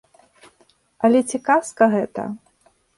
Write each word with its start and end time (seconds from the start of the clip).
Але 1.09 1.19
ці 1.29 1.37
казка 1.51 1.83
гэта? 1.95 2.29